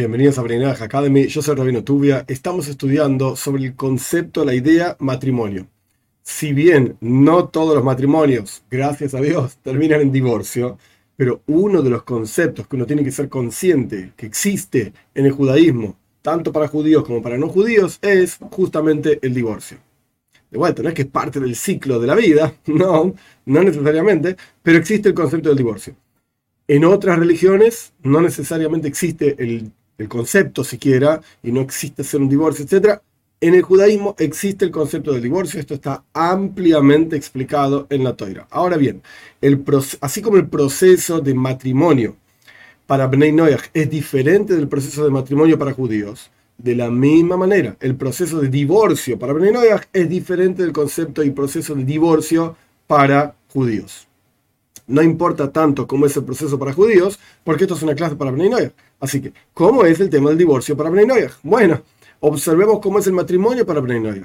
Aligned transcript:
Bienvenidos 0.00 0.38
a 0.38 0.42
Brainage 0.42 0.82
Academy, 0.82 1.26
yo 1.26 1.42
soy 1.42 1.54
Rabino 1.56 1.84
Tubia. 1.84 2.24
Estamos 2.26 2.68
estudiando 2.68 3.36
sobre 3.36 3.64
el 3.64 3.76
concepto, 3.76 4.46
la 4.46 4.54
idea 4.54 4.96
matrimonio. 4.98 5.66
Si 6.22 6.54
bien 6.54 6.96
no 7.02 7.48
todos 7.48 7.74
los 7.74 7.84
matrimonios, 7.84 8.62
gracias 8.70 9.12
a 9.12 9.20
Dios, 9.20 9.58
terminan 9.62 10.00
en 10.00 10.10
divorcio, 10.10 10.78
pero 11.16 11.42
uno 11.48 11.82
de 11.82 11.90
los 11.90 12.04
conceptos 12.04 12.66
que 12.66 12.76
uno 12.76 12.86
tiene 12.86 13.04
que 13.04 13.12
ser 13.12 13.28
consciente 13.28 14.14
que 14.16 14.24
existe 14.24 14.94
en 15.14 15.26
el 15.26 15.32
judaísmo, 15.32 15.98
tanto 16.22 16.50
para 16.50 16.68
judíos 16.68 17.04
como 17.04 17.20
para 17.20 17.36
no 17.36 17.50
judíos, 17.50 17.98
es 18.00 18.38
justamente 18.50 19.18
el 19.20 19.34
divorcio. 19.34 19.76
De 20.50 20.56
vuelta, 20.56 20.82
no 20.82 20.88
es 20.88 20.94
que 20.94 21.02
es 21.02 21.08
parte 21.08 21.40
del 21.40 21.54
ciclo 21.54 22.00
de 22.00 22.06
la 22.06 22.14
vida, 22.14 22.54
no, 22.64 23.14
no 23.44 23.62
necesariamente, 23.62 24.34
pero 24.62 24.78
existe 24.78 25.10
el 25.10 25.14
concepto 25.14 25.50
del 25.50 25.58
divorcio. 25.58 25.94
En 26.66 26.86
otras 26.86 27.18
religiones 27.18 27.92
no 28.02 28.22
necesariamente 28.22 28.88
existe 28.88 29.36
el 29.38 29.72
el 30.00 30.08
concepto 30.08 30.64
siquiera, 30.64 31.20
y 31.42 31.52
no 31.52 31.60
existe 31.60 32.02
hacer 32.02 32.20
un 32.20 32.28
divorcio, 32.28 32.64
etc. 32.64 33.00
En 33.40 33.54
el 33.54 33.62
judaísmo 33.62 34.16
existe 34.18 34.64
el 34.64 34.70
concepto 34.70 35.12
del 35.12 35.22
divorcio, 35.22 35.60
esto 35.60 35.74
está 35.74 36.04
ampliamente 36.12 37.16
explicado 37.16 37.86
en 37.90 38.04
la 38.04 38.14
Toira. 38.14 38.46
Ahora 38.50 38.76
bien, 38.76 39.02
el 39.40 39.62
así 40.00 40.22
como 40.22 40.36
el 40.36 40.48
proceso 40.48 41.20
de 41.20 41.34
matrimonio 41.34 42.16
para 42.86 43.06
Bnei 43.06 43.34
es 43.72 43.88
diferente 43.88 44.56
del 44.56 44.68
proceso 44.68 45.04
de 45.04 45.10
matrimonio 45.10 45.58
para 45.58 45.72
judíos, 45.72 46.30
de 46.58 46.74
la 46.74 46.90
misma 46.90 47.36
manera, 47.36 47.76
el 47.80 47.94
proceso 47.96 48.40
de 48.40 48.48
divorcio 48.48 49.18
para 49.18 49.32
Bnei 49.32 49.52
Noach 49.52 49.84
es 49.92 50.08
diferente 50.08 50.62
del 50.62 50.72
concepto 50.72 51.22
y 51.22 51.30
proceso 51.30 51.74
de 51.74 51.84
divorcio 51.84 52.56
para 52.86 53.34
judíos. 53.52 54.09
No 54.90 55.02
importa 55.02 55.50
tanto 55.52 55.86
cómo 55.86 56.06
es 56.06 56.16
el 56.16 56.24
proceso 56.24 56.58
para 56.58 56.72
judíos, 56.72 57.18
porque 57.44 57.64
esto 57.64 57.74
es 57.74 57.82
una 57.82 57.94
clase 57.94 58.16
para 58.16 58.30
Bnei. 58.30 58.72
Así 58.98 59.20
que, 59.20 59.32
¿cómo 59.54 59.84
es 59.84 60.00
el 60.00 60.10
tema 60.10 60.30
del 60.30 60.38
divorcio 60.38 60.76
para 60.76 60.90
Bnei? 60.90 61.06
Bueno, 61.42 61.82
observemos 62.20 62.80
cómo 62.80 62.98
es 62.98 63.06
el 63.06 63.14
matrimonio 63.14 63.64
para 63.64 63.80
Bnei. 63.80 64.22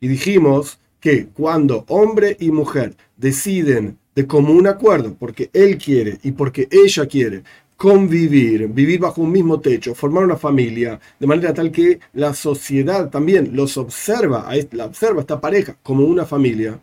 Y 0.00 0.08
dijimos 0.08 0.78
que 1.00 1.28
cuando 1.28 1.84
hombre 1.88 2.36
y 2.40 2.50
mujer 2.50 2.96
deciden 3.16 3.98
de 4.14 4.26
común 4.26 4.66
acuerdo, 4.66 5.14
porque 5.18 5.48
él 5.52 5.78
quiere 5.78 6.18
y 6.22 6.32
porque 6.32 6.68
ella 6.70 7.06
quiere, 7.06 7.42
convivir, 7.76 8.68
vivir 8.68 9.00
bajo 9.00 9.22
un 9.22 9.32
mismo 9.32 9.58
techo, 9.60 9.94
formar 9.94 10.24
una 10.24 10.36
familia, 10.36 11.00
de 11.18 11.26
manera 11.26 11.52
tal 11.52 11.72
que 11.72 11.98
la 12.12 12.32
sociedad 12.32 13.10
también 13.10 13.56
los 13.56 13.76
observa, 13.76 14.48
la 14.70 14.84
observa 14.84 15.20
esta 15.20 15.40
pareja 15.40 15.76
como 15.82 16.04
una 16.04 16.24
familia. 16.24 16.78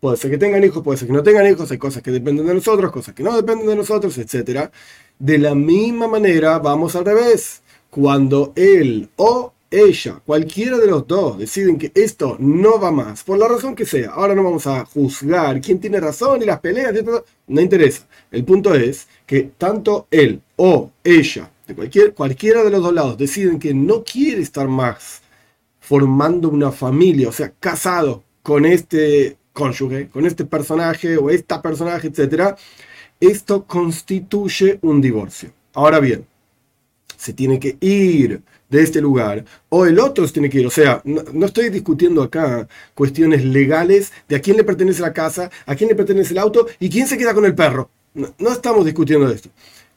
Puede 0.00 0.16
ser 0.16 0.30
que 0.30 0.38
tengan 0.38 0.62
hijos, 0.62 0.82
puede 0.82 0.96
ser 0.96 1.08
que 1.08 1.14
no 1.14 1.22
tengan 1.22 1.46
hijos, 1.46 1.70
hay 1.70 1.78
cosas 1.78 2.02
que 2.02 2.12
dependen 2.12 2.46
de 2.46 2.54
nosotros, 2.54 2.92
cosas 2.92 3.14
que 3.14 3.22
no 3.24 3.34
dependen 3.34 3.66
de 3.66 3.76
nosotros, 3.76 4.16
etc. 4.18 4.70
De 5.18 5.38
la 5.38 5.54
misma 5.54 6.06
manera, 6.06 6.58
vamos 6.60 6.94
al 6.94 7.04
revés. 7.04 7.62
Cuando 7.90 8.52
él 8.54 9.08
o 9.16 9.52
ella, 9.70 10.20
cualquiera 10.24 10.78
de 10.78 10.86
los 10.86 11.06
dos, 11.06 11.38
deciden 11.38 11.78
que 11.78 11.90
esto 11.94 12.36
no 12.38 12.80
va 12.80 12.90
más, 12.90 13.24
por 13.24 13.38
la 13.38 13.48
razón 13.48 13.74
que 13.74 13.84
sea, 13.84 14.10
ahora 14.10 14.34
no 14.34 14.42
vamos 14.42 14.66
a 14.66 14.84
juzgar 14.84 15.60
quién 15.60 15.78
tiene 15.78 16.00
razón 16.00 16.42
y 16.42 16.46
las 16.46 16.60
peleas, 16.60 16.94
no 17.46 17.60
interesa. 17.60 18.06
El 18.30 18.44
punto 18.44 18.74
es 18.74 19.08
que 19.26 19.50
tanto 19.58 20.06
él 20.10 20.40
o 20.56 20.90
ella, 21.04 21.50
de 21.66 21.74
cualquier, 21.74 22.14
cualquiera 22.14 22.62
de 22.64 22.70
los 22.70 22.82
dos 22.82 22.94
lados, 22.94 23.18
deciden 23.18 23.58
que 23.58 23.74
no 23.74 24.04
quiere 24.04 24.40
estar 24.42 24.68
más 24.68 25.22
formando 25.80 26.48
una 26.48 26.70
familia, 26.70 27.28
o 27.28 27.32
sea, 27.32 27.52
casado 27.58 28.22
con 28.42 28.64
este 28.64 29.36
cónyuge, 29.58 30.08
con 30.08 30.24
este 30.24 30.44
personaje 30.44 31.16
o 31.16 31.30
esta 31.30 31.60
personaje, 31.60 32.08
etcétera, 32.08 32.56
esto 33.20 33.64
constituye 33.64 34.78
un 34.82 35.00
divorcio. 35.00 35.50
Ahora 35.74 35.98
bien, 35.98 36.24
se 37.16 37.32
tiene 37.32 37.58
que 37.58 37.76
ir 37.80 38.40
de 38.70 38.82
este 38.82 39.00
lugar 39.00 39.44
o 39.68 39.86
el 39.86 39.98
otro 39.98 40.26
se 40.26 40.34
tiene 40.34 40.48
que 40.48 40.60
ir. 40.60 40.66
O 40.66 40.70
sea, 40.70 41.02
no, 41.04 41.46
estoy 41.46 41.70
discutiendo 41.70 42.22
acá 42.22 42.68
cuestiones 42.94 43.44
legales 43.44 44.12
de 44.28 44.36
a 44.36 44.40
quién 44.40 44.56
le 44.56 44.64
pertenece 44.64 45.02
la 45.02 45.12
casa, 45.12 45.50
a 45.66 45.74
quién 45.74 45.88
le 45.88 45.96
pertenece 45.96 46.32
el 46.32 46.38
auto 46.38 46.66
y 46.78 46.88
quién 46.88 47.08
se 47.08 47.18
queda 47.18 47.34
con 47.34 47.44
el 47.44 47.54
perro. 47.54 47.90
No 48.14 48.50
estamos 48.50 48.84
discutiendo 48.84 49.28
esto. 49.30 49.50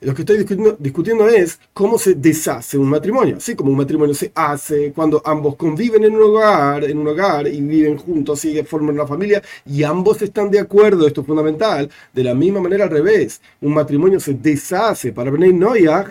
Lo 0.04 0.16
que 0.16 0.24
estoy 0.24 0.44
discutiendo, 0.80 1.30
es 1.30 1.60
cómo 1.74 2.00
se 2.00 2.16
deshace 2.16 2.76
un 2.76 2.90
matrimonio. 2.90 3.38
Así 3.38 3.54
como 3.54 3.70
un 3.70 3.78
matrimonio 3.78 4.16
se 4.16 4.32
hace 4.34 4.92
cuando 4.94 5.22
ambos 5.24 5.56
conviven 5.56 6.04
en 6.04 6.16
un 6.16 6.24
hogar, 6.24 6.86
en 6.86 6.98
un 6.98 7.08
hogar 7.08 7.48
y 7.48 7.62
viven 7.62 7.98
juntos 7.98 8.44
y 8.46 8.64
forman 8.64 8.96
una 8.96 9.06
familia 9.06 9.44
y 9.64 9.84
ambos 9.84 10.20
están 10.24 10.50
de 10.50 10.58
acuerdo, 10.58 11.06
esto 11.06 11.22
es 11.22 11.28
fundamental. 11.28 11.88
De 12.12 12.24
la 12.24 12.34
misma 12.34 12.62
manera 12.62 12.86
al 12.86 12.90
revés, 12.90 13.42
un 13.62 13.76
matrimonio 13.76 14.20
se 14.20 14.34
deshace 14.34 15.14
para 15.14 15.30
Bnei 15.30 15.54
Noyach, 15.54 16.08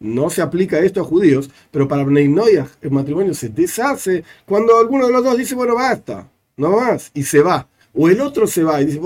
no 0.00 0.30
se 0.30 0.42
aplica 0.42 0.80
esto 0.80 1.00
a 1.00 1.04
judíos, 1.04 1.48
pero 1.70 1.86
para 1.86 2.02
Bnei 2.02 2.26
Noyach 2.26 2.70
el 2.80 2.90
matrimonio 2.90 3.34
se 3.34 3.50
deshace 3.50 4.24
cuando 4.46 4.76
alguno 4.76 5.06
de 5.06 5.12
los 5.12 5.22
dos 5.22 5.38
dice, 5.38 5.54
bueno, 5.54 5.76
basta, 5.76 6.28
no 6.56 6.72
más, 6.72 7.12
y 7.14 7.22
se 7.22 7.40
va. 7.40 7.68
O 7.94 8.08
el 8.08 8.20
otro 8.20 8.48
se 8.48 8.64
va 8.64 8.82
y 8.82 8.86
dice, 8.86 9.00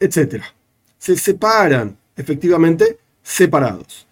etcétera. 0.00 0.44
Se 1.00 1.16
separan, 1.16 1.96
efectivamente 2.14 2.98
separados. 3.22 4.06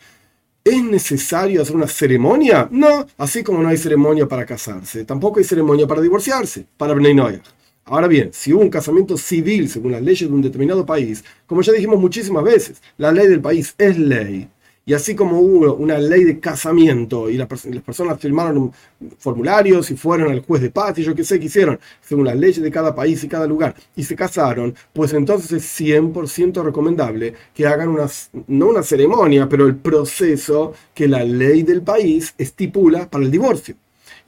¿Es 0.65 0.83
necesario 0.83 1.61
hacer 1.61 1.77
una 1.77 1.87
ceremonia? 1.87 2.67
No, 2.71 3.07
así 3.19 3.43
como 3.43 3.63
no 3.63 3.69
hay 3.69 3.77
ceremonia 3.77 4.27
para 4.27 4.47
casarse, 4.47 5.05
tampoco 5.05 5.39
hay 5.39 5.45
ceremonia 5.45 5.87
para 5.87 6.01
divorciarse, 6.01 6.65
para 6.79 6.95
Bnei 6.95 7.43
Ahora 7.85 8.09
bien, 8.09 8.31
si 8.33 8.55
hubo 8.55 8.63
un 8.63 8.71
casamiento 8.71 9.19
civil 9.19 9.69
según 9.69 9.93
las 9.93 10.01
leyes 10.01 10.31
de 10.31 10.35
un 10.35 10.41
determinado 10.41 10.87
país, 10.87 11.23
como 11.47 11.61
ya 11.61 11.75
dijimos 11.75 12.01
muchísimas 12.01 12.43
veces, 12.43 12.81
la 12.97 13.13
ley 13.13 13.27
del 13.27 13.43
país 13.43 13.75
es 13.77 13.99
ley, 13.99 14.49
y 14.89 14.95
así 14.95 15.15
como 15.15 15.39
hubo 15.39 15.75
una 15.75 15.99
ley 15.99 16.25
de 16.25 16.41
casamiento 16.41 17.29
y 17.29 17.37
las, 17.37 17.47
personas 17.47 18.19
firmaron 18.19 18.73
formularios 19.19 19.91
y 19.91 19.99
fueron 19.99 20.33
al 20.33 20.41
juez 20.41 20.63
de 20.63 20.71
paz 20.71 20.99
y 20.99 21.03
yo 21.03 21.15
qué 21.15 21.25
sé 21.25 21.39
qué 21.39 21.45
hicieron, 21.45 21.79
según 22.01 22.25
las 22.25 22.37
leyes 22.37 22.63
de 22.63 22.71
cada 22.71 22.95
país 22.95 23.23
y 23.23 23.29
cada 23.29 23.47
lugar, 23.47 23.75
y 23.95 24.03
se 24.03 24.17
casaron, 24.17 24.75
pues 24.95 25.13
entonces 25.13 25.53
es 25.53 25.81
100% 25.81 26.65
recomendable 26.65 27.35
que 27.53 27.67
hagan 27.67 27.91
una, 27.91 28.07
no 28.47 28.69
una 28.69 28.83
ceremonia, 28.83 29.47
pero 29.47 29.67
el 29.67 29.77
proceso 29.77 30.73
que 30.95 31.07
la 31.07 31.23
ley 31.23 31.65
del 31.65 31.83
país 31.83 32.35
estipula 32.39 33.11
para 33.11 33.25
el 33.25 33.31
divorcio. 33.31 33.75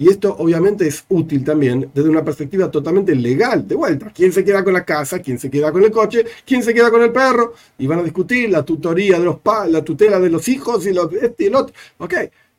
Y 0.00 0.08
esto 0.08 0.34
obviamente 0.38 0.86
es 0.86 1.04
útil 1.10 1.44
también 1.44 1.90
desde 1.94 2.08
una 2.08 2.24
perspectiva 2.24 2.70
totalmente 2.70 3.14
legal. 3.14 3.68
De 3.68 3.74
vuelta, 3.74 4.10
¿quién 4.14 4.32
se 4.32 4.42
queda 4.42 4.64
con 4.64 4.72
la 4.72 4.82
casa? 4.82 5.18
¿Quién 5.18 5.38
se 5.38 5.50
queda 5.50 5.70
con 5.70 5.84
el 5.84 5.90
coche? 5.90 6.24
¿Quién 6.46 6.62
se 6.62 6.72
queda 6.72 6.90
con 6.90 7.02
el 7.02 7.12
perro? 7.12 7.52
Y 7.76 7.86
van 7.86 7.98
a 7.98 8.02
discutir 8.02 8.48
la 8.48 8.64
tutoría 8.64 9.18
de 9.18 9.26
los 9.26 9.40
padres, 9.40 9.74
la 9.74 9.84
tutela 9.84 10.18
de 10.18 10.30
los 10.30 10.48
hijos 10.48 10.86
y, 10.86 10.94
los, 10.94 11.12
este 11.12 11.44
y 11.44 11.46
el 11.48 11.54
otro. 11.54 11.74
Ok, 11.98 12.14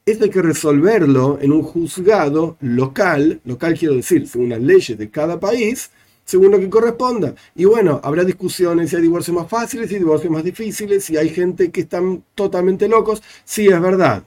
esto 0.05 0.25
hay 0.25 0.29
que 0.29 0.41
resolverlo 0.43 1.39
en 1.41 1.51
un 1.51 1.63
juzgado 1.63 2.57
local, 2.61 3.41
local 3.43 3.75
quiero 3.75 3.95
decir, 3.95 4.27
según 4.27 4.49
las 4.49 4.61
leyes 4.61 4.95
de 4.95 5.09
cada 5.09 5.39
país, 5.39 5.89
según 6.23 6.51
lo 6.51 6.59
que 6.59 6.69
corresponda. 6.69 7.33
Y 7.55 7.65
bueno, 7.65 7.99
habrá 8.03 8.23
discusiones 8.23 8.91
si 8.91 8.97
hay 8.97 9.01
divorcios 9.01 9.35
más 9.35 9.49
fáciles 9.49 9.91
y 9.91 9.97
divorcios 9.97 10.31
más 10.31 10.43
difíciles, 10.43 11.05
si 11.05 11.17
hay 11.17 11.29
gente 11.29 11.71
que 11.71 11.81
están 11.81 12.23
totalmente 12.35 12.87
locos. 12.87 13.23
Sí, 13.45 13.67
es 13.67 13.81
verdad. 13.81 14.25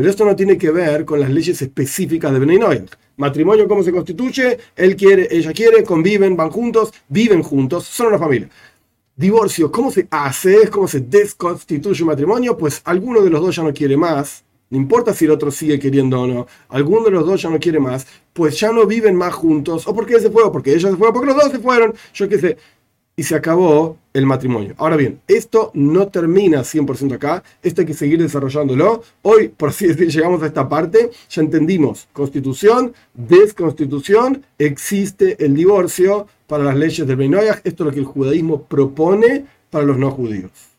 Pero 0.00 0.08
esto 0.08 0.24
no 0.24 0.34
tiene 0.34 0.56
que 0.56 0.70
ver 0.70 1.04
con 1.04 1.20
las 1.20 1.28
leyes 1.28 1.60
específicas 1.60 2.32
de 2.32 2.38
Bnei 2.38 2.58
Matrimonio, 3.18 3.68
¿cómo 3.68 3.82
se 3.82 3.92
constituye? 3.92 4.56
Él 4.74 4.96
quiere, 4.96 5.28
ella 5.30 5.52
quiere, 5.52 5.84
conviven, 5.84 6.38
van 6.38 6.48
juntos, 6.48 6.90
viven 7.06 7.42
juntos, 7.42 7.84
son 7.84 8.06
una 8.06 8.18
familia. 8.18 8.48
Divorcio, 9.14 9.70
¿cómo 9.70 9.90
se 9.90 10.08
hace? 10.10 10.68
¿Cómo 10.68 10.88
se 10.88 11.00
desconstituye 11.00 12.02
un 12.02 12.08
matrimonio? 12.08 12.56
Pues 12.56 12.80
alguno 12.86 13.20
de 13.20 13.28
los 13.28 13.42
dos 13.42 13.54
ya 13.54 13.62
no 13.62 13.74
quiere 13.74 13.94
más. 13.98 14.42
No 14.70 14.78
importa 14.78 15.12
si 15.12 15.26
el 15.26 15.32
otro 15.32 15.50
sigue 15.50 15.78
queriendo 15.78 16.22
o 16.22 16.26
no. 16.26 16.46
Alguno 16.70 17.04
de 17.04 17.10
los 17.10 17.26
dos 17.26 17.42
ya 17.42 17.50
no 17.50 17.58
quiere 17.58 17.78
más. 17.78 18.06
Pues 18.32 18.58
ya 18.58 18.72
no 18.72 18.86
viven 18.86 19.14
más 19.16 19.34
juntos. 19.34 19.86
O 19.86 19.94
porque 19.94 20.14
él 20.14 20.22
se 20.22 20.30
fue, 20.30 20.50
porque 20.50 20.72
ella 20.72 20.88
se 20.88 20.96
fue, 20.96 21.08
o 21.08 21.12
porque 21.12 21.26
los 21.26 21.36
dos 21.36 21.52
se 21.52 21.58
fueron. 21.58 21.92
Yo 22.14 22.26
qué 22.26 22.38
sé 22.38 22.56
y 23.20 23.22
se 23.22 23.34
acabó 23.34 23.98
el 24.14 24.24
matrimonio. 24.24 24.74
Ahora 24.78 24.96
bien, 24.96 25.20
esto 25.28 25.70
no 25.74 26.08
termina 26.08 26.60
100% 26.60 27.12
acá, 27.12 27.44
esto 27.62 27.82
hay 27.82 27.86
que 27.86 27.92
seguir 27.92 28.18
desarrollándolo. 28.18 29.02
Hoy, 29.20 29.48
por 29.48 29.68
así 29.68 29.86
decir, 29.88 30.08
llegamos 30.08 30.42
a 30.42 30.46
esta 30.46 30.66
parte, 30.66 31.10
ya 31.28 31.42
entendimos 31.42 32.08
constitución, 32.14 32.94
desconstitución, 33.12 34.42
existe 34.58 35.36
el 35.44 35.54
divorcio 35.54 36.28
para 36.46 36.64
las 36.64 36.76
leyes 36.76 37.06
del 37.06 37.16
Benoyah, 37.16 37.60
esto 37.62 37.84
es 37.84 37.86
lo 37.88 37.92
que 37.92 38.00
el 38.00 38.06
judaísmo 38.06 38.62
propone 38.62 39.44
para 39.68 39.84
los 39.84 39.98
no 39.98 40.10
judíos. 40.12 40.69